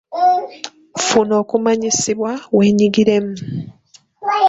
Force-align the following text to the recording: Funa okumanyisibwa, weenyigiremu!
Funa 1.05 1.33
okumanyisibwa, 1.41 2.31
weenyigiremu! 2.57 3.33